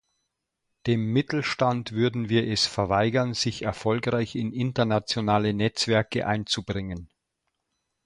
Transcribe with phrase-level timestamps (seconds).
[0.87, 7.07] Dem Mittelstand würden wir es verweigern, sich erfolgreich in internationale Netzwerke einzubringen.